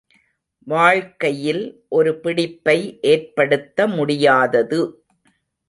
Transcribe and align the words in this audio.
வாழ்க்கையில் 0.67 1.61
ஒரு 1.89 2.13
பிடிப்பை 2.19 2.77
ஏற்படுத்த 3.01 3.87
முடியாதது. 3.87 4.81